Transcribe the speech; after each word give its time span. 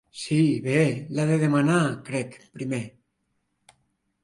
Sí, 0.19 0.37
bé, 0.67 0.79
l'ha 1.17 1.25
de 1.33 1.35
demanar 1.43 1.83
crec 2.09 2.35
primer. 2.59 2.83